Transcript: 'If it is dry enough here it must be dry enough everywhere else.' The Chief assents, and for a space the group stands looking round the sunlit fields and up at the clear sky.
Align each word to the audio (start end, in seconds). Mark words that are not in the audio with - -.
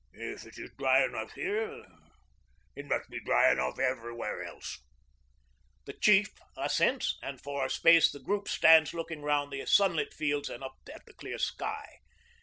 'If 0.13 0.47
it 0.47 0.57
is 0.57 0.71
dry 0.79 1.03
enough 1.05 1.33
here 1.33 1.85
it 2.75 2.87
must 2.87 3.07
be 3.11 3.19
dry 3.23 3.51
enough 3.51 3.77
everywhere 3.77 4.43
else.' 4.43 4.79
The 5.85 5.93
Chief 5.93 6.29
assents, 6.57 7.19
and 7.21 7.39
for 7.39 7.67
a 7.67 7.69
space 7.69 8.11
the 8.11 8.17
group 8.17 8.47
stands 8.47 8.95
looking 8.95 9.21
round 9.21 9.51
the 9.53 9.63
sunlit 9.67 10.11
fields 10.15 10.49
and 10.49 10.63
up 10.63 10.77
at 10.91 11.05
the 11.05 11.13
clear 11.13 11.37
sky. 11.37 11.99